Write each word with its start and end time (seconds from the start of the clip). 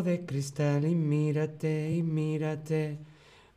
de 0.00 0.24
cristal 0.24 0.86
y 0.86 0.94
mírate 0.94 1.90
y 1.90 2.02
mírate. 2.02 2.98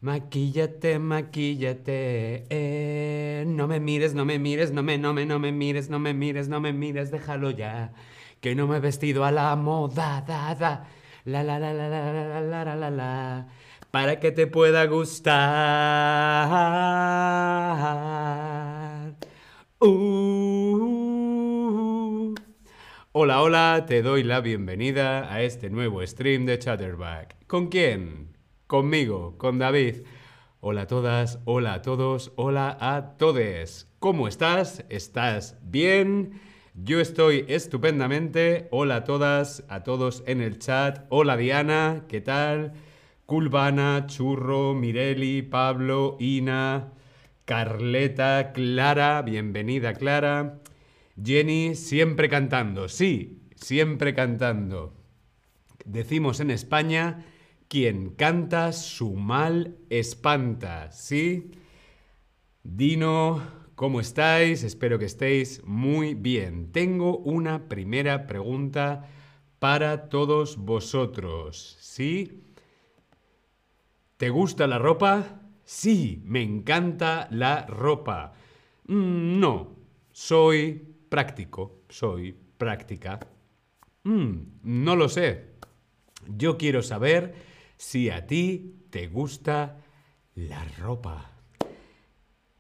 Maquíllate, 0.02 1.00
maquíllate. 1.00 2.46
Eh, 2.50 3.46
no 3.48 3.68
me 3.68 3.80
mires, 3.80 4.14
no 4.14 4.26
me 4.26 4.38
mires, 4.38 4.72
no 4.74 4.84
me, 4.84 4.98
no 4.98 5.14
me, 5.14 5.26
no 5.26 5.40
me 5.40 5.54
mires, 5.54 5.90
no 5.90 5.98
me 5.98 6.14
mires, 6.14 6.50
no 6.50 6.60
me 6.60 6.74
mires, 6.74 7.10
déjalo 7.10 7.52
ya. 7.52 7.94
Que 8.42 8.54
no 8.54 8.68
me 8.68 8.78
he 8.78 8.80
vestido 8.82 9.24
a 9.24 9.32
la 9.32 9.56
moda, 9.56 10.26
da. 10.28 10.88
La 11.24 11.42
la 11.42 11.58
la 11.58 11.74
la 11.74 11.88
la 11.88 12.12
la 12.12 12.42
la 12.42 12.66
la 12.66 12.76
la 12.76 12.90
la. 12.90 13.48
Para 13.92 14.20
que 14.20 14.32
te 14.34 14.46
pueda 14.48 14.86
gustar. 14.88 15.36
Uh. 19.80 20.55
Hola, 23.18 23.42
hola, 23.42 23.86
te 23.88 24.02
doy 24.02 24.24
la 24.24 24.42
bienvenida 24.42 25.34
a 25.34 25.42
este 25.42 25.70
nuevo 25.70 26.06
stream 26.06 26.46
de 26.46 26.60
Chatterback. 26.60 27.38
¿Con 27.48 27.68
quién? 27.70 28.36
Conmigo, 28.68 29.38
con 29.38 29.58
David. 29.58 30.02
Hola 30.60 30.82
a 30.82 30.88
todas, 30.88 31.40
hola 31.46 31.76
a 31.76 31.82
todos, 31.82 32.34
hola 32.36 32.78
a 32.78 33.16
todes. 33.16 33.90
¿Cómo 34.00 34.28
estás? 34.28 34.84
¿Estás 34.90 35.58
bien? 35.62 36.42
Yo 36.74 37.00
estoy 37.00 37.46
estupendamente. 37.48 38.68
Hola 38.72 38.98
a 38.98 39.04
todas, 39.06 39.64
a 39.70 39.84
todos 39.84 40.22
en 40.28 40.42
el 40.42 40.60
chat. 40.60 41.06
Hola 41.08 41.38
Diana, 41.38 42.04
¿qué 42.10 42.20
tal? 42.20 42.74
Culvana, 43.26 44.08
Churro, 44.08 44.74
Mireli, 44.74 45.42
Pablo, 45.42 46.18
Ina, 46.20 46.92
Carleta, 47.46 48.52
Clara, 48.52 49.22
bienvenida 49.22 49.94
Clara. 49.94 50.60
Jenny, 51.22 51.76
siempre 51.76 52.30
cantando, 52.30 52.90
sí, 52.90 53.42
siempre 53.56 54.14
cantando. 54.14 54.94
Decimos 55.86 56.40
en 56.40 56.52
España, 56.52 57.26
quien 57.68 58.12
canta 58.12 58.74
su 58.74 59.14
mal 59.14 59.78
espanta, 59.90 60.92
¿sí? 60.92 61.52
Dino, 62.64 63.42
¿cómo 63.76 64.02
estáis? 64.02 64.64
Espero 64.64 65.00
que 65.00 65.06
estéis 65.06 65.64
muy 65.64 66.16
bien. 66.16 66.72
Tengo 66.72 67.18
una 67.20 67.70
primera 67.70 68.28
pregunta 68.28 69.10
para 69.60 70.10
todos 70.10 70.58
vosotros, 70.58 71.78
¿sí? 71.80 72.44
¿Te 74.18 74.30
gusta 74.30 74.68
la 74.68 74.80
ropa? 74.80 75.42
Sí, 75.64 76.22
me 76.26 76.42
encanta 76.42 77.28
la 77.32 77.66
ropa. 77.66 78.34
Mm, 78.88 79.40
no, 79.40 79.76
soy 80.12 80.95
práctico, 81.10 81.84
soy 81.90 82.36
práctica. 82.58 83.20
Mm, 84.04 84.60
no 84.64 84.96
lo 84.96 85.10
sé. 85.10 85.56
Yo 86.28 86.58
quiero 86.58 86.82
saber 86.82 87.36
si 87.78 88.10
a 88.10 88.26
ti 88.28 88.86
te 88.90 89.08
gusta 89.08 89.78
la 90.36 90.64
ropa. 90.80 91.32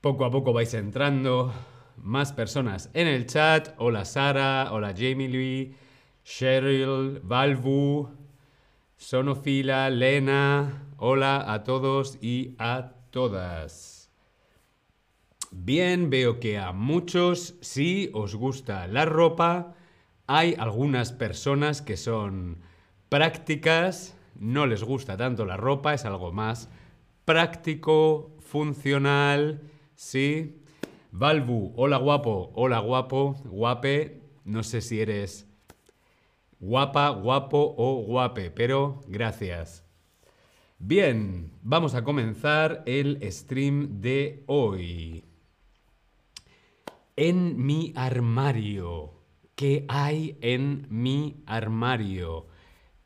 Poco 0.01 0.25
a 0.25 0.31
poco 0.31 0.53
vais 0.53 0.73
entrando 0.73 1.51
más 1.97 2.33
personas 2.33 2.89
en 2.93 3.07
el 3.07 3.25
chat. 3.25 3.73
Hola 3.77 4.05
Sara, 4.05 4.69
hola 4.71 4.93
Jamie 4.95 5.29
Lee, 5.29 5.75
Cheryl, 6.23 7.19
Valvu, 7.23 8.09
Sonofila, 8.97 9.89
Lena. 9.89 10.89
Hola 10.97 11.51
a 11.51 11.63
todos 11.63 12.17
y 12.21 12.55
a 12.59 12.93
todas. 13.11 14.04
Bien, 15.57 16.09
veo 16.09 16.41
que 16.41 16.57
a 16.57 16.73
muchos 16.73 17.55
sí 17.61 18.11
os 18.13 18.35
gusta 18.35 18.87
la 18.87 19.05
ropa. 19.05 19.73
Hay 20.27 20.53
algunas 20.59 21.13
personas 21.13 21.81
que 21.81 21.95
son 21.95 22.57
prácticas, 23.07 24.17
no 24.37 24.67
les 24.67 24.83
gusta 24.83 25.15
tanto 25.15 25.45
la 25.45 25.55
ropa, 25.55 25.93
es 25.93 26.03
algo 26.03 26.33
más 26.33 26.69
práctico, 27.23 28.35
funcional, 28.41 29.61
¿sí? 29.95 30.61
Valvu, 31.11 31.73
hola 31.77 31.97
guapo, 31.97 32.51
hola 32.53 32.79
guapo, 32.79 33.37
guape, 33.45 34.21
no 34.43 34.61
sé 34.61 34.81
si 34.81 34.99
eres 34.99 35.47
guapa, 36.59 37.09
guapo 37.09 37.75
o 37.77 38.03
guape, 38.03 38.51
pero 38.51 39.01
gracias. 39.07 39.85
Bien, 40.79 41.53
vamos 41.63 41.95
a 41.95 42.03
comenzar 42.03 42.83
el 42.85 43.19
stream 43.31 44.01
de 44.01 44.43
hoy. 44.47 45.23
En 47.17 47.65
mi 47.65 47.93
armario. 47.95 49.13
¿Qué 49.55 49.85
hay 49.87 50.37
en 50.41 50.85
mi 50.89 51.43
armario? 51.45 52.47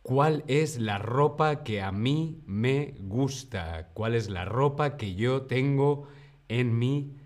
¿Cuál 0.01 0.43
es 0.47 0.79
la 0.79 0.97
ropa 0.97 1.63
que 1.63 1.83
a 1.83 1.91
mí 1.91 2.41
me 2.47 2.95
gusta? 3.01 3.91
¿Cuál 3.93 4.15
es 4.15 4.27
la 4.27 4.45
ropa 4.45 4.97
que 4.97 5.13
yo 5.13 5.43
tengo 5.43 6.07
en 6.47 6.79
mi 6.79 7.17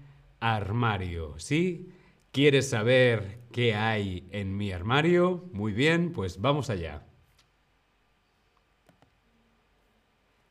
armario? 0.42 1.36
¿Sí? 1.40 1.94
¿Quieres 2.32 2.70
saber 2.70 3.40
qué 3.54 3.76
hay 3.76 4.28
en 4.32 4.58
mi 4.58 4.74
armario? 4.74 5.50
Muy 5.54 5.72
bien, 5.72 6.12
pues 6.12 6.42
vamos 6.42 6.70
allá. 6.70 7.06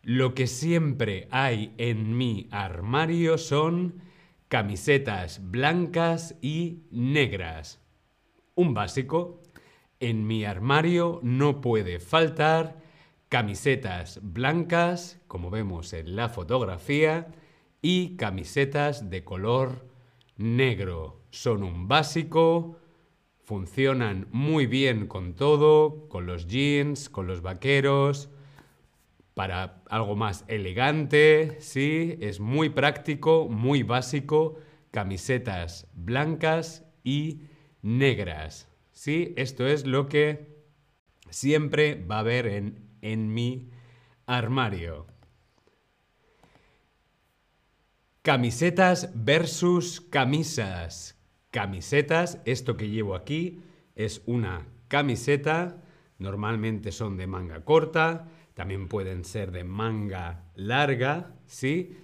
Lo 0.00 0.32
que 0.34 0.46
siempre 0.46 1.28
hay 1.30 1.74
en 1.76 2.16
mi 2.16 2.48
armario 2.50 3.36
son 3.36 4.11
camisetas 4.52 5.40
blancas 5.50 6.36
y 6.42 6.82
negras. 6.90 7.80
Un 8.54 8.74
básico. 8.74 9.40
En 9.98 10.26
mi 10.26 10.44
armario 10.44 11.20
no 11.22 11.62
puede 11.62 12.00
faltar 12.00 12.76
camisetas 13.30 14.20
blancas, 14.22 15.22
como 15.26 15.48
vemos 15.48 15.94
en 15.94 16.16
la 16.16 16.28
fotografía, 16.28 17.28
y 17.80 18.16
camisetas 18.16 19.08
de 19.08 19.24
color 19.24 19.88
negro. 20.36 21.22
Son 21.30 21.62
un 21.62 21.88
básico, 21.88 22.76
funcionan 23.44 24.28
muy 24.32 24.66
bien 24.66 25.06
con 25.06 25.32
todo, 25.32 26.10
con 26.10 26.26
los 26.26 26.46
jeans, 26.46 27.08
con 27.08 27.26
los 27.26 27.40
vaqueros, 27.40 28.28
para 29.34 29.82
algo 29.88 30.14
más 30.16 30.44
elegante, 30.48 31.56
sí, 31.60 32.18
es 32.20 32.40
muy 32.40 32.68
práctico, 32.68 33.48
muy 33.48 33.82
básico, 33.82 34.58
camisetas 34.90 35.88
blancas 35.94 36.84
y 37.02 37.42
negras. 37.80 38.68
Sí, 38.92 39.32
esto 39.36 39.66
es 39.66 39.86
lo 39.86 40.08
que 40.08 40.52
siempre 41.30 41.94
va 42.04 42.16
a 42.16 42.20
haber 42.20 42.46
en, 42.46 42.90
en 43.00 43.32
mi 43.32 43.70
armario. 44.26 45.06
Camisetas 48.22 49.10
versus 49.14 50.00
camisas. 50.00 51.18
Camisetas, 51.50 52.38
esto 52.44 52.76
que 52.76 52.88
llevo 52.88 53.14
aquí 53.14 53.62
es 53.96 54.22
una 54.26 54.66
camiseta, 54.88 55.82
normalmente 56.18 56.92
son 56.92 57.16
de 57.16 57.26
manga 57.26 57.64
corta, 57.64 58.28
también 58.54 58.88
pueden 58.88 59.24
ser 59.24 59.50
de 59.52 59.64
manga 59.64 60.44
larga, 60.54 61.34
¿sí? 61.46 61.96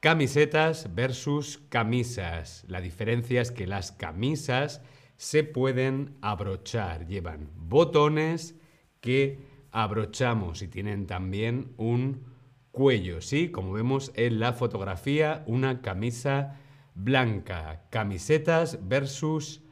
Camisetas 0.00 0.94
versus 0.94 1.58
camisas. 1.68 2.64
La 2.68 2.80
diferencia 2.80 3.40
es 3.40 3.50
que 3.50 3.66
las 3.66 3.92
camisas 3.92 4.82
se 5.16 5.44
pueden 5.44 6.16
abrochar, 6.20 7.06
llevan 7.06 7.50
botones 7.56 8.54
que 9.00 9.38
abrochamos 9.72 10.62
y 10.62 10.68
tienen 10.68 11.06
también 11.06 11.72
un 11.76 12.24
cuello, 12.70 13.22
¿sí? 13.22 13.50
Como 13.50 13.72
vemos 13.72 14.12
en 14.14 14.38
la 14.38 14.52
fotografía, 14.52 15.42
una 15.46 15.80
camisa 15.80 16.60
blanca. 16.94 17.86
Camisetas 17.90 18.86
versus 18.86 19.62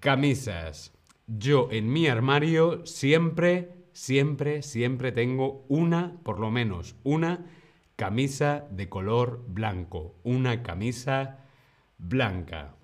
camisas. 0.00 0.92
Yo 1.26 1.68
en 1.70 1.92
mi 1.92 2.08
armario 2.08 2.84
siempre 2.86 3.75
siempre, 3.96 4.60
siempre 4.60 5.10
tengo 5.10 5.64
una, 5.68 6.20
por 6.22 6.38
lo 6.38 6.50
menos 6.50 6.96
una, 7.02 7.46
camisa 7.96 8.66
de 8.70 8.90
color 8.90 9.42
blanco. 9.48 10.20
Una 10.22 10.62
camisa 10.62 11.46
blanca. 11.96 12.74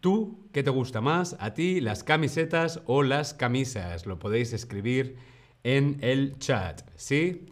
¿Tú 0.00 0.50
qué 0.52 0.62
te 0.62 0.70
gusta 0.70 1.00
más? 1.00 1.34
¿A 1.40 1.54
ti 1.54 1.80
las 1.80 2.04
camisetas 2.04 2.82
o 2.84 3.02
las 3.02 3.32
camisas? 3.32 4.04
Lo 4.04 4.18
podéis 4.18 4.52
escribir 4.52 5.16
en 5.64 5.96
el 6.02 6.38
chat, 6.38 6.82
¿sí? 6.96 7.46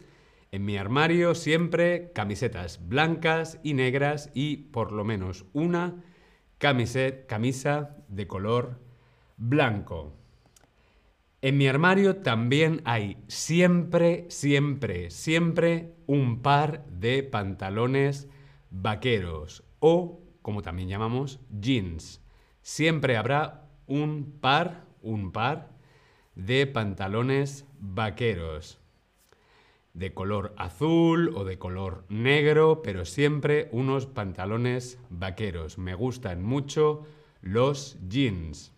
En 0.52 0.66
mi 0.66 0.76
armario 0.76 1.34
siempre 1.34 2.12
camisetas 2.14 2.88
blancas 2.88 3.58
y 3.62 3.72
negras 3.72 4.30
y 4.34 4.56
por 4.56 4.92
lo 4.92 5.04
menos 5.04 5.46
una 5.54 6.04
camisa 6.58 7.96
de 8.08 8.26
color 8.26 8.78
blanco. 9.38 10.17
En 11.40 11.56
mi 11.56 11.68
armario 11.68 12.16
también 12.16 12.82
hay 12.84 13.16
siempre, 13.28 14.26
siempre, 14.28 15.12
siempre 15.12 15.94
un 16.06 16.42
par 16.42 16.84
de 16.86 17.22
pantalones 17.22 18.28
vaqueros 18.70 19.62
o, 19.78 20.20
como 20.42 20.62
también 20.62 20.88
llamamos, 20.88 21.38
jeans. 21.48 22.20
Siempre 22.60 23.16
habrá 23.16 23.68
un 23.86 24.38
par, 24.40 24.84
un 25.00 25.30
par 25.30 25.70
de 26.34 26.66
pantalones 26.66 27.64
vaqueros. 27.78 28.80
De 29.94 30.12
color 30.12 30.54
azul 30.56 31.32
o 31.36 31.44
de 31.44 31.56
color 31.56 32.04
negro, 32.08 32.82
pero 32.82 33.04
siempre 33.04 33.68
unos 33.70 34.06
pantalones 34.06 34.98
vaqueros. 35.08 35.78
Me 35.78 35.94
gustan 35.94 36.42
mucho 36.42 37.06
los 37.42 37.96
jeans. 38.08 38.72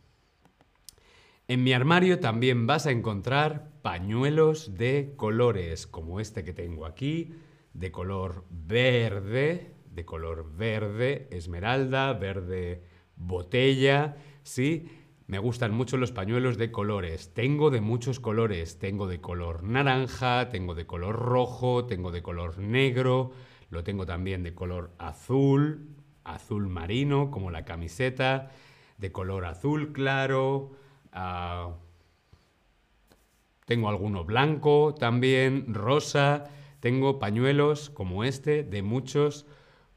En 1.51 1.65
mi 1.65 1.73
armario 1.73 2.21
también 2.21 2.69
vas 2.69 2.87
a 2.87 2.93
encontrar 2.93 3.73
pañuelos 3.83 4.79
de 4.79 5.15
colores, 5.17 5.89
como 5.89 6.21
este 6.21 6.45
que 6.45 6.53
tengo 6.53 6.87
aquí, 6.87 7.35
de 7.75 7.91
color 7.91 8.45
verde, 8.51 9.75
de 9.91 10.05
color 10.05 10.49
verde, 10.57 11.27
esmeralda, 11.33 12.13
verde 12.13 12.85
botella, 13.17 14.15
¿sí? 14.45 14.87
Me 15.27 15.41
gustan 15.41 15.75
mucho 15.75 15.97
los 15.97 16.13
pañuelos 16.13 16.57
de 16.57 16.71
colores. 16.71 17.35
Tengo 17.35 17.71
de 17.71 17.81
muchos 17.81 18.21
colores. 18.21 18.79
Tengo 18.79 19.09
de 19.09 19.21
color 19.21 19.65
naranja, 19.65 20.51
tengo 20.51 20.77
de 20.77 20.87
color 20.87 21.17
rojo, 21.17 21.85
tengo 21.85 22.13
de 22.13 22.23
color 22.23 22.59
negro, 22.59 23.33
lo 23.71 23.83
tengo 23.83 24.07
también 24.07 24.45
de 24.45 24.55
color 24.55 24.93
azul, 24.99 25.97
azul 26.23 26.69
marino, 26.69 27.33
como 27.33 27.51
la 27.51 27.65
camiseta, 27.65 28.53
de 28.99 29.11
color 29.11 29.47
azul 29.47 29.93
claro. 29.93 30.79
Ah, 31.13 31.75
tengo 33.67 33.89
alguno 33.89 34.25
blanco 34.25 34.95
también, 34.99 35.75
rosa. 35.75 36.51
Tengo 36.81 37.19
pañuelos 37.19 37.91
como 37.91 38.25
este 38.25 38.65
de 38.65 38.83
muchos 38.83 39.47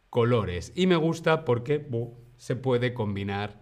colores. 0.10 0.71
Y 0.75 0.86
me 0.86 0.95
gusta 0.95 1.45
porque 1.45 1.88
se 2.38 2.56
puede 2.56 2.94
combinar 2.94 3.62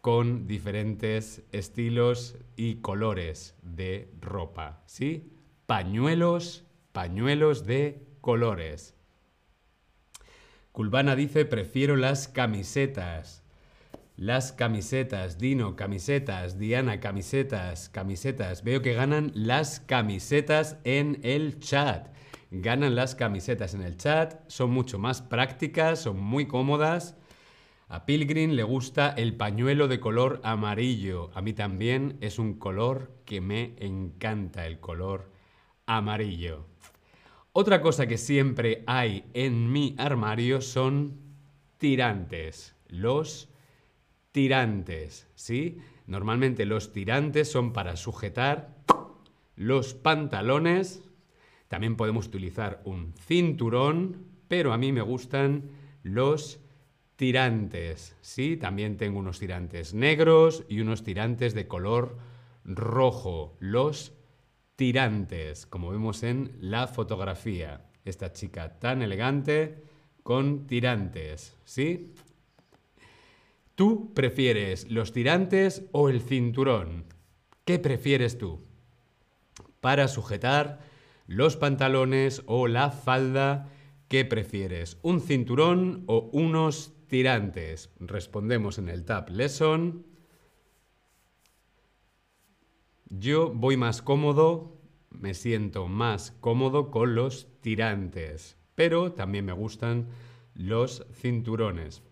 con 0.00 0.46
diferentes 0.46 1.42
estilos 1.52 2.36
y 2.56 2.76
colores 2.76 3.56
de 3.62 4.10
ropa, 4.20 4.82
¿sí? 4.86 5.32
Pañuelos, 5.66 6.64
pañuelos 6.92 7.66
de 7.66 8.06
colores. 8.20 8.94
Culvana 10.72 11.16
dice, 11.16 11.44
prefiero 11.44 11.96
las 11.96 12.28
camisetas. 12.28 13.42
Las 14.16 14.52
camisetas, 14.52 15.38
Dino, 15.38 15.76
camisetas, 15.76 16.58
Diana, 16.58 17.00
camisetas, 17.00 17.88
camisetas. 17.88 18.64
Veo 18.64 18.82
que 18.82 18.94
ganan 18.94 19.30
las 19.34 19.80
camisetas 19.80 20.78
en 20.84 21.20
el 21.22 21.60
chat. 21.60 22.08
Ganan 22.50 22.94
las 22.94 23.14
camisetas 23.14 23.74
en 23.74 23.82
el 23.82 23.96
chat, 23.96 24.40
son 24.48 24.70
mucho 24.70 24.98
más 24.98 25.20
prácticas, 25.20 26.00
son 26.00 26.20
muy 26.20 26.46
cómodas 26.46 27.16
a 27.88 28.04
Pilgrim 28.04 28.50
le 28.50 28.64
gusta 28.64 29.10
el 29.10 29.36
pañuelo 29.36 29.86
de 29.86 30.00
color 30.00 30.40
amarillo. 30.42 31.30
A 31.34 31.40
mí 31.40 31.52
también 31.52 32.18
es 32.20 32.40
un 32.40 32.54
color 32.54 33.12
que 33.24 33.40
me 33.40 33.76
encanta, 33.78 34.66
el 34.66 34.80
color 34.80 35.30
amarillo. 35.86 36.66
Otra 37.52 37.80
cosa 37.80 38.08
que 38.08 38.18
siempre 38.18 38.82
hay 38.88 39.24
en 39.34 39.70
mi 39.70 39.94
armario 39.98 40.60
son 40.62 41.20
tirantes. 41.78 42.74
Los 42.88 43.50
tirantes, 44.36 45.26
¿sí? 45.34 45.78
Normalmente 46.06 46.66
los 46.66 46.92
tirantes 46.92 47.50
son 47.50 47.72
para 47.72 47.96
sujetar 47.96 48.76
los 49.56 49.94
pantalones. 49.94 51.02
También 51.68 51.96
podemos 51.96 52.26
utilizar 52.26 52.82
un 52.84 53.14
cinturón, 53.14 54.26
pero 54.46 54.74
a 54.74 54.76
mí 54.76 54.92
me 54.92 55.00
gustan 55.00 55.70
los 56.02 56.60
tirantes, 57.16 58.14
¿sí? 58.20 58.58
También 58.58 58.98
tengo 58.98 59.20
unos 59.20 59.38
tirantes 59.38 59.94
negros 59.94 60.64
y 60.68 60.80
unos 60.80 61.02
tirantes 61.02 61.54
de 61.54 61.66
color 61.66 62.18
rojo. 62.62 63.56
Los 63.58 64.12
tirantes, 64.76 65.64
como 65.64 65.92
vemos 65.92 66.22
en 66.22 66.58
la 66.60 66.88
fotografía. 66.88 67.86
Esta 68.04 68.34
chica 68.34 68.78
tan 68.78 69.00
elegante 69.00 69.82
con 70.22 70.66
tirantes, 70.66 71.56
¿sí? 71.64 72.12
¿Tú 73.76 74.12
prefieres 74.14 74.90
los 74.90 75.12
tirantes 75.12 75.84
o 75.92 76.08
el 76.08 76.20
cinturón? 76.20 77.04
¿Qué 77.64 77.78
prefieres 77.78 78.38
tú? 78.38 78.64
Para 79.80 80.08
sujetar 80.08 80.80
los 81.28 81.56
pantalones 81.56 82.42
o 82.46 82.66
la 82.66 82.90
falda, 82.90 83.68
¿qué 84.08 84.24
prefieres? 84.24 84.98
¿Un 85.02 85.20
cinturón 85.20 86.02
o 86.06 86.28
unos 86.32 86.96
tirantes. 87.06 87.90
Respondemos 88.00 88.78
en 88.78 88.88
el 88.88 89.04
Tab 89.04 89.30
Lesson. 89.30 90.06
Yo 93.08 93.52
voy 93.54 93.76
más 93.76 94.02
cómodo, 94.02 94.80
me 95.10 95.34
siento 95.34 95.86
más 95.86 96.32
cómodo 96.40 96.90
con 96.90 97.14
los 97.14 97.48
tirantes, 97.60 98.58
pero 98.74 99.12
también 99.12 99.44
me 99.44 99.52
gustan 99.52 100.08
los 100.54 101.06
cinturones. 101.12 102.02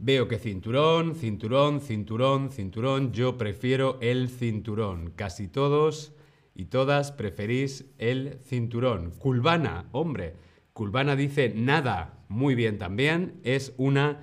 Veo 0.00 0.28
que 0.28 0.38
cinturón, 0.38 1.16
cinturón, 1.16 1.80
cinturón, 1.80 2.52
cinturón, 2.52 3.12
yo 3.12 3.36
prefiero 3.36 3.98
el 4.00 4.28
cinturón. 4.28 5.10
Casi 5.10 5.48
todos 5.48 6.12
y 6.54 6.66
todas 6.66 7.10
preferís 7.10 7.84
el 7.98 8.38
cinturón. 8.44 9.10
Culvana, 9.10 9.88
hombre, 9.90 10.36
Culvana 10.72 11.16
dice 11.16 11.52
nada, 11.52 12.24
muy 12.28 12.54
bien 12.54 12.78
también, 12.78 13.40
es 13.42 13.74
una 13.76 14.20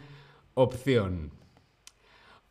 opción. 0.53 1.33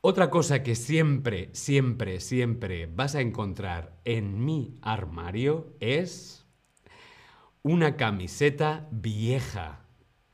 Otra 0.03 0.29
cosa 0.29 0.63
que 0.63 0.75
siempre, 0.75 1.49
siempre, 1.53 2.21
siempre 2.21 2.85
vas 2.85 3.15
a 3.15 3.23
encontrar 3.23 3.99
en 4.05 4.45
mi 4.45 4.77
armario 4.83 5.73
es 5.81 6.45
una 7.63 7.97
camiseta 7.97 8.87
vieja. 8.91 9.87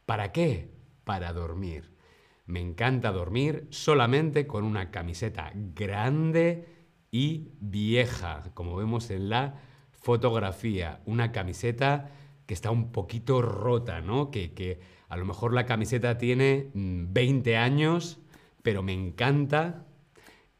¿Para 0.06 0.32
qué? 0.32 0.72
Para 1.04 1.32
dormir. 1.32 1.99
Me 2.46 2.60
encanta 2.60 3.12
dormir 3.12 3.66
solamente 3.70 4.46
con 4.46 4.64
una 4.64 4.90
camiseta 4.90 5.52
grande 5.54 6.66
y 7.10 7.52
vieja, 7.60 8.42
como 8.54 8.76
vemos 8.76 9.10
en 9.10 9.28
la 9.28 9.60
fotografía. 9.92 11.00
Una 11.06 11.32
camiseta 11.32 12.10
que 12.46 12.54
está 12.54 12.70
un 12.70 12.90
poquito 12.92 13.42
rota, 13.42 14.00
¿no? 14.00 14.30
Que, 14.30 14.52
que 14.52 14.80
a 15.08 15.16
lo 15.16 15.24
mejor 15.24 15.52
la 15.52 15.66
camiseta 15.66 16.18
tiene 16.18 16.70
20 16.74 17.52
mm, 17.52 17.58
años, 17.58 18.18
pero 18.62 18.82
me 18.82 18.92
encanta 18.92 19.86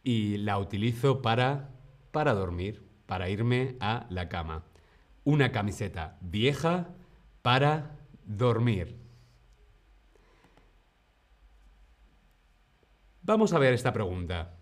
y 0.03 0.39
la 0.39 0.59
utilizo 0.59 1.23
para, 1.23 1.71
para 2.11 2.35
dormir, 2.35 2.85
para 3.07 3.29
irme 3.29 3.77
a 3.81 4.07
la 4.11 4.29
cama. 4.29 4.65
Una 5.25 5.53
camiseta 5.53 6.19
vieja 6.21 6.95
para 7.43 7.99
dormir. 8.25 9.00
Vamos 13.23 13.53
a 13.53 13.59
ver 13.59 13.75
esta 13.75 13.93
pregunta. 13.93 14.57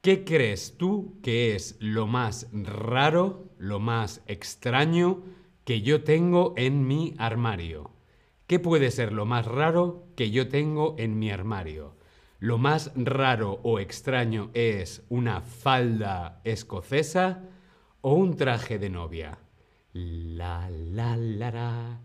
¿Qué 0.00 0.24
crees 0.24 0.76
tú 0.76 1.20
que 1.22 1.54
es 1.54 1.76
lo 1.78 2.08
más 2.08 2.48
raro, 2.52 3.52
lo 3.58 3.78
más 3.78 4.22
extraño 4.26 5.22
que 5.64 5.80
yo 5.80 6.02
tengo 6.02 6.54
en 6.56 6.86
mi 6.88 7.14
armario? 7.18 7.92
¿Qué 8.48 8.58
puede 8.58 8.90
ser 8.90 9.12
lo 9.12 9.24
más 9.24 9.46
raro 9.46 10.08
que 10.16 10.32
yo 10.32 10.48
tengo 10.48 10.96
en 10.98 11.18
mi 11.20 11.30
armario? 11.30 11.96
Lo 12.40 12.58
más 12.58 12.90
raro 12.96 13.60
o 13.62 13.78
extraño 13.78 14.50
es 14.52 15.04
una 15.08 15.40
falda 15.40 16.40
escocesa 16.42 17.44
o 18.00 18.14
un 18.14 18.36
traje 18.36 18.80
de 18.80 18.90
novia. 18.90 19.38
La 19.92 20.68
la 20.70 21.16
la 21.16 22.00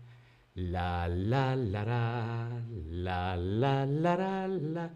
la 0.54 1.08
la 1.08 1.08
la 1.08 1.56
la 1.56 1.56
la 1.56 3.36
la 3.36 3.86
la 3.86 4.48
la 4.48 4.92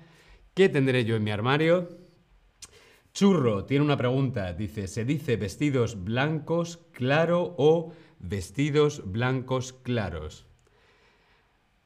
¿Qué 0.55 0.69
tendré 0.69 1.05
yo 1.05 1.17
en 1.17 1.25
mi 1.25 1.31
armario? 1.31 1.89
Churro 3.13 3.65
tiene 3.65 3.85
una 3.85 3.97
pregunta. 3.97 4.53
Dice, 4.53 4.89
¿se 4.89 5.05
dice 5.05 5.37
vestidos 5.37 6.03
blancos 6.03 6.79
claro 6.93 7.55
o 7.57 7.93
vestidos 8.19 9.03
blancos 9.05 9.73
claros? 9.73 10.47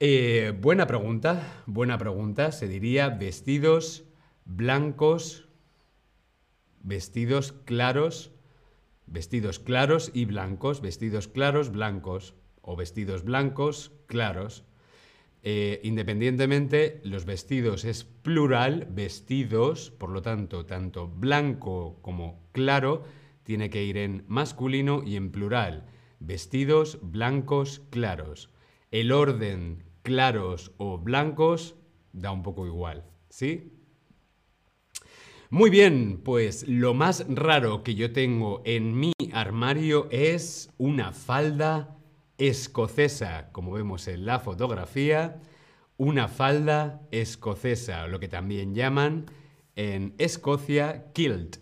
Eh, 0.00 0.52
buena 0.59 0.87
pregunta, 0.87 1.62
buena 1.66 1.99
pregunta. 1.99 2.52
Se 2.52 2.66
diría 2.66 3.11
vestidos 3.11 4.04
blancos, 4.47 5.47
vestidos 6.83 7.52
claros, 7.64 8.33
vestidos 9.06 9.59
claros 9.59 10.11
y 10.14 10.25
blancos, 10.25 10.80
vestidos 10.80 11.28
claros, 11.28 11.71
blancos, 11.71 12.35
o 12.62 12.76
vestidos 12.76 13.25
blancos, 13.25 13.92
claros. 14.06 14.64
Eh, 15.47 15.81
independientemente, 15.83 17.03
los 17.05 17.27
vestidos 17.27 17.85
es 17.85 18.03
plural, 18.03 18.89
vestidos, 18.91 19.91
por 19.91 20.09
lo 20.09 20.23
tanto, 20.23 20.65
tanto 20.65 21.07
blanco 21.07 21.99
como 22.01 22.49
claro 22.53 23.05
tiene 23.43 23.69
que 23.69 23.85
ir 23.85 23.99
en 23.99 24.25
masculino 24.27 25.03
y 25.05 25.17
en 25.17 25.31
plural. 25.31 25.85
Vestidos 26.19 26.99
blancos 27.03 27.83
claros. 27.91 28.49
El 28.91 29.13
orden 29.13 29.85
claros 30.03 30.73
o 30.79 30.97
blancos 30.97 31.77
da 32.15 32.33
un 32.33 32.43
poco 32.43 32.67
igual, 32.67 33.05
¿sí? 33.29 33.71
Muy 35.51 35.69
bien, 35.69 36.23
pues 36.25 36.67
lo 36.67 36.95
más 36.95 37.27
raro 37.29 37.83
que 37.83 37.95
yo 37.95 38.15
tengo 38.15 38.63
en 38.65 38.99
mi 38.99 39.13
armario 39.35 40.09
es 40.11 40.71
una 40.79 41.13
falda 41.13 41.94
escocesa, 42.38 43.50
como 43.53 43.73
vemos 43.73 44.09
en 44.09 44.26
la 44.26 44.41
fotografía, 44.41 45.41
una 45.97 46.29
falda 46.29 47.03
escocesa, 47.11 48.07
lo 48.07 48.19
que 48.21 48.29
también 48.29 48.75
llaman 48.75 49.26
en 49.76 50.14
Escocia 50.19 51.12
kilt, 51.12 51.59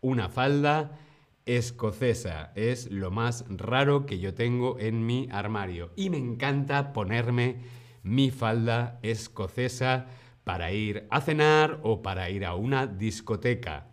una 0.00 0.28
falda 0.28 0.98
escocesa. 1.46 2.52
Es 2.54 2.90
lo 2.90 3.10
más 3.10 3.44
raro 3.48 4.06
que 4.06 4.18
yo 4.18 4.34
tengo 4.34 4.78
en 4.78 5.06
mi 5.06 5.28
armario 5.30 5.90
y 5.96 6.10
me 6.10 6.18
encanta 6.18 6.92
ponerme 6.92 7.58
mi 8.02 8.30
falda 8.30 8.98
escocesa 9.02 10.06
para 10.44 10.72
ir 10.72 11.06
a 11.10 11.20
cenar 11.20 11.80
o 11.82 12.02
para 12.02 12.30
ir 12.30 12.44
a 12.44 12.54
una 12.54 12.86
discoteca. 12.86 13.88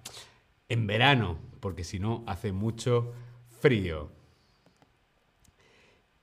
En 0.69 0.87
verano, 0.87 1.37
porque 1.59 1.83
si 1.83 1.99
no 1.99 2.23
hace 2.27 2.51
mucho 2.51 3.13
frío. 3.59 4.16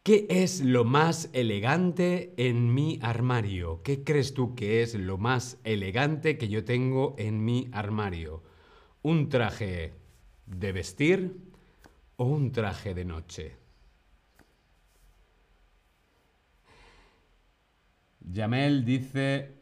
¿Qué 0.04 0.26
es 0.28 0.60
lo 0.60 0.84
más 0.84 1.30
elegante 1.32 2.34
en 2.36 2.74
mi 2.74 2.98
armario? 3.00 3.82
¿Qué 3.82 4.04
crees 4.04 4.34
tú 4.34 4.54
que 4.54 4.82
es 4.82 4.94
lo 4.94 5.16
más 5.16 5.58
elegante 5.64 6.36
que 6.36 6.48
yo 6.48 6.62
tengo 6.62 7.14
en 7.16 7.42
mi 7.42 7.70
armario? 7.72 8.42
¿Un 9.00 9.30
traje 9.30 9.94
de 10.44 10.72
vestir 10.72 11.40
o 12.16 12.26
un 12.26 12.52
traje 12.52 12.92
de 12.92 13.06
noche? 13.06 13.56
Jamel 18.30 18.84
dice, 18.84 19.54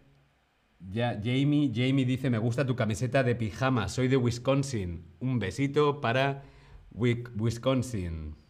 ya, 0.80 1.20
Jamie, 1.22 1.70
Jamie 1.72 2.04
dice, 2.04 2.30
me 2.30 2.38
gusta 2.38 2.66
tu 2.66 2.74
camiseta 2.74 3.22
de 3.22 3.36
pijama, 3.36 3.88
soy 3.88 4.08
de 4.08 4.16
Wisconsin. 4.16 5.04
Un 5.20 5.38
besito 5.38 6.00
para 6.00 6.42
Wisconsin. 6.90 8.41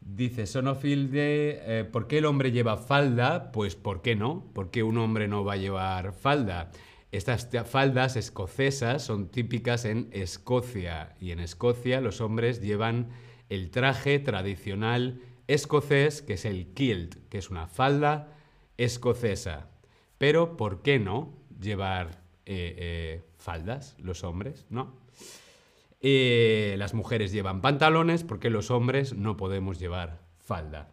Dice 0.00 0.46
Sonofilde, 0.46 1.60
eh, 1.64 1.84
¿por 1.84 2.06
qué 2.06 2.18
el 2.18 2.24
hombre 2.24 2.52
lleva 2.52 2.78
falda? 2.78 3.52
Pues 3.52 3.76
¿por 3.76 4.00
qué 4.00 4.16
no? 4.16 4.50
¿Por 4.54 4.70
qué 4.70 4.82
un 4.82 4.96
hombre 4.96 5.28
no 5.28 5.44
va 5.44 5.54
a 5.54 5.58
llevar 5.58 6.12
falda? 6.12 6.70
Estas 7.12 7.48
faldas 7.68 8.16
escocesas 8.16 9.02
son 9.02 9.28
típicas 9.28 9.84
en 9.84 10.08
Escocia 10.12 11.16
y 11.20 11.32
en 11.32 11.40
Escocia 11.40 12.00
los 12.00 12.20
hombres 12.20 12.62
llevan 12.62 13.10
el 13.50 13.70
traje 13.70 14.18
tradicional 14.20 15.20
escocés 15.48 16.22
que 16.22 16.34
es 16.34 16.44
el 16.44 16.72
kilt, 16.72 17.16
que 17.28 17.38
es 17.38 17.50
una 17.50 17.66
falda 17.66 18.28
escocesa. 18.78 19.68
Pero 20.18 20.56
¿por 20.56 20.82
qué 20.82 20.98
no 20.98 21.34
llevar 21.60 22.22
eh, 22.46 22.76
eh, 22.78 23.24
faldas 23.38 23.96
los 23.98 24.22
hombres? 24.22 24.66
¿No? 24.70 24.99
Eh, 26.00 26.76
las 26.78 26.94
mujeres 26.94 27.30
llevan 27.30 27.60
pantalones 27.60 28.24
porque 28.24 28.48
los 28.48 28.70
hombres 28.70 29.14
no 29.14 29.36
podemos 29.36 29.78
llevar 29.78 30.22
falda. 30.38 30.88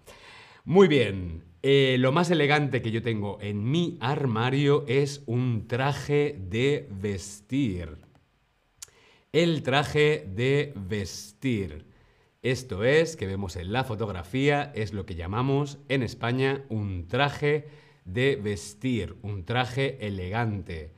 Muy 0.65 0.89
bien, 0.89 1.45
eh, 1.63 1.95
lo 1.97 2.11
más 2.11 2.29
elegante 2.29 2.81
que 2.81 2.91
yo 2.91 3.01
tengo 3.01 3.37
en 3.41 3.71
mi 3.71 3.97
armario 4.01 4.83
es 4.87 5.23
un 5.25 5.67
traje 5.67 6.37
de 6.37 6.89
vestir. 6.91 7.97
El 9.31 9.63
traje 9.63 10.27
de 10.27 10.73
vestir. 10.75 11.85
Esto 12.41 12.83
es, 12.83 13.15
que 13.15 13.27
vemos 13.27 13.55
en 13.55 13.71
la 13.71 13.83
fotografía, 13.85 14.71
es 14.75 14.93
lo 14.93 15.05
que 15.05 15.15
llamamos 15.15 15.79
en 15.87 16.03
España 16.03 16.65
un 16.69 17.07
traje 17.07 17.67
de 18.03 18.35
vestir, 18.35 19.15
un 19.21 19.45
traje 19.45 20.05
elegante 20.05 20.96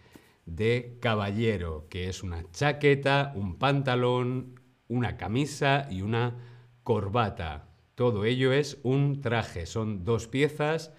de 0.49 0.97
caballero, 0.99 1.87
que 1.89 2.09
es 2.09 2.23
una 2.23 2.43
chaqueta, 2.51 3.31
un 3.35 3.57
pantalón, 3.57 4.59
una 4.87 5.17
camisa 5.17 5.87
y 5.89 6.01
una 6.01 6.37
corbata. 6.83 7.69
Todo 7.95 8.25
ello 8.25 8.51
es 8.51 8.79
un 8.83 9.21
traje, 9.21 9.65
son 9.65 10.03
dos 10.03 10.27
piezas, 10.27 10.93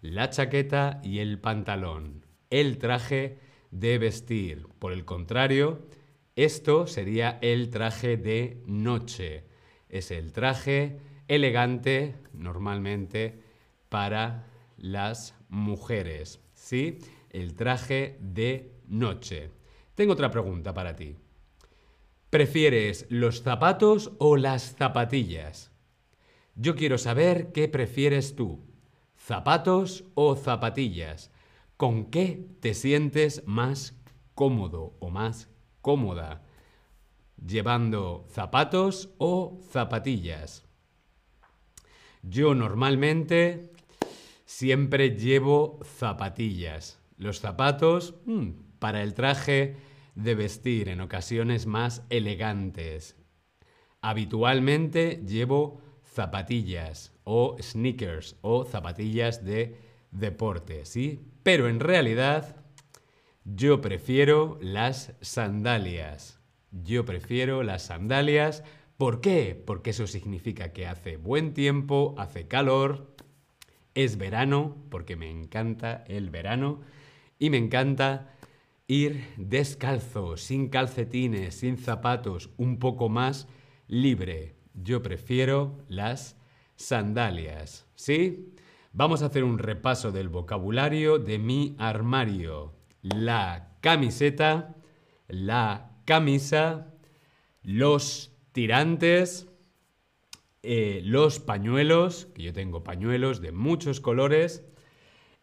la 0.00 0.30
chaqueta 0.30 1.00
y 1.02 1.20
el 1.20 1.38
pantalón. 1.38 2.26
El 2.50 2.78
traje 2.78 3.38
de 3.70 3.98
vestir. 3.98 4.66
Por 4.78 4.92
el 4.92 5.04
contrario, 5.04 5.86
esto 6.34 6.86
sería 6.86 7.38
el 7.42 7.70
traje 7.70 8.16
de 8.16 8.62
noche. 8.66 9.44
Es 9.88 10.10
el 10.10 10.32
traje 10.32 10.98
elegante 11.28 12.14
normalmente 12.32 13.40
para 13.88 14.46
las 14.76 15.34
mujeres. 15.48 16.40
¿Sí? 16.54 16.98
El 17.30 17.54
traje 17.54 18.18
de 18.20 18.75
noche. 18.88 19.50
Tengo 19.94 20.12
otra 20.12 20.30
pregunta 20.30 20.74
para 20.74 20.94
ti. 20.96 21.16
¿Prefieres 22.30 23.06
los 23.08 23.42
zapatos 23.42 24.12
o 24.18 24.36
las 24.36 24.74
zapatillas? 24.76 25.70
Yo 26.54 26.74
quiero 26.74 26.98
saber 26.98 27.52
qué 27.52 27.68
prefieres 27.68 28.34
tú, 28.34 28.64
zapatos 29.16 30.04
o 30.14 30.36
zapatillas. 30.36 31.30
¿Con 31.76 32.06
qué 32.06 32.46
te 32.60 32.74
sientes 32.74 33.42
más 33.46 33.94
cómodo 34.34 34.94
o 34.98 35.10
más 35.10 35.48
cómoda? 35.82 36.42
¿Llevando 37.46 38.26
zapatos 38.30 39.10
o 39.18 39.60
zapatillas? 39.70 40.64
Yo 42.22 42.54
normalmente 42.54 43.70
siempre 44.46 45.10
llevo 45.10 45.78
zapatillas. 45.84 46.95
Los 47.16 47.40
zapatos, 47.40 48.14
hmm, 48.26 48.50
para 48.78 49.02
el 49.02 49.14
traje 49.14 49.76
de 50.14 50.34
vestir 50.34 50.88
en 50.88 51.00
ocasiones 51.00 51.66
más 51.66 52.04
elegantes. 52.10 53.16
Habitualmente 54.00 55.22
llevo 55.26 55.80
zapatillas 56.02 57.12
o 57.24 57.56
sneakers 57.60 58.36
o 58.40 58.64
zapatillas 58.64 59.44
de 59.44 59.80
deporte, 60.10 60.84
¿sí? 60.84 61.20
Pero 61.42 61.68
en 61.68 61.80
realidad 61.80 62.64
yo 63.44 63.80
prefiero 63.80 64.58
las 64.60 65.14
sandalias. 65.20 66.40
Yo 66.70 67.04
prefiero 67.04 67.62
las 67.62 67.82
sandalias. 67.82 68.64
¿Por 68.96 69.20
qué? 69.20 69.62
Porque 69.66 69.90
eso 69.90 70.06
significa 70.06 70.72
que 70.72 70.86
hace 70.86 71.16
buen 71.16 71.52
tiempo, 71.52 72.14
hace 72.18 72.48
calor, 72.48 73.14
es 73.96 74.18
verano, 74.18 74.76
porque 74.90 75.16
me 75.16 75.28
encanta 75.30 76.04
el 76.06 76.30
verano 76.30 76.82
y 77.38 77.50
me 77.50 77.56
encanta 77.56 78.34
ir 78.86 79.24
descalzo, 79.38 80.36
sin 80.36 80.68
calcetines, 80.68 81.56
sin 81.56 81.78
zapatos, 81.78 82.50
un 82.58 82.78
poco 82.78 83.08
más 83.08 83.48
libre. 83.88 84.54
Yo 84.74 85.02
prefiero 85.02 85.78
las 85.88 86.36
sandalias. 86.76 87.88
¿Sí? 87.94 88.54
Vamos 88.92 89.22
a 89.22 89.26
hacer 89.26 89.42
un 89.42 89.58
repaso 89.58 90.12
del 90.12 90.28
vocabulario 90.28 91.18
de 91.18 91.38
mi 91.38 91.74
armario. 91.78 92.74
La 93.00 93.78
camiseta, 93.80 94.76
la 95.26 95.90
camisa, 96.04 96.92
los 97.62 98.36
tirantes, 98.52 99.48
eh, 100.62 101.00
los 101.04 101.40
pañuelos, 101.40 102.26
que 102.34 102.42
yo 102.42 102.52
tengo 102.52 102.84
pañuelos 102.84 103.40
de 103.40 103.52
muchos 103.52 104.00
colores, 104.00 104.64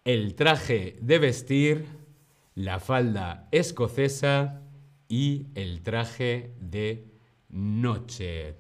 el 0.06 0.36
traje 0.36 0.98
de 1.02 1.20
vestir, 1.20 1.86
la 2.56 2.80
falda 2.80 3.48
escocesa 3.52 4.62
y 5.08 5.48
el 5.56 5.82
traje 5.82 6.54
de 6.60 7.08
noche. 7.50 8.56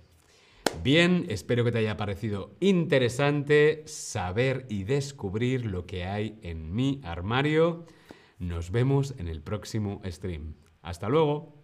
Bien, 0.82 1.26
espero 1.30 1.64
que 1.64 1.72
te 1.72 1.80
haya 1.80 1.98
parecido 1.98 2.56
interesante 2.60 3.84
saber 3.86 4.66
y 4.70 4.84
descubrir 4.84 5.66
lo 5.66 5.86
que 5.86 6.06
hay 6.06 6.40
en 6.42 6.74
mi 6.74 7.00
armario. 7.04 7.86
Nos 8.40 8.72
vemos 8.72 9.14
en 9.18 9.28
el 9.28 9.42
próximo 9.42 10.02
stream. 10.06 10.56
Hasta 10.82 11.08
luego. 11.10 11.63